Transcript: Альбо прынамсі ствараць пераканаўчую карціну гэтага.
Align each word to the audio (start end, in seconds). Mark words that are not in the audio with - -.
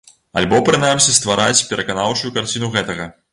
Альбо 0.39 0.61
прынамсі 0.69 1.13
ствараць 1.17 1.65
пераканаўчую 1.73 2.33
карціну 2.39 2.73
гэтага. 2.79 3.09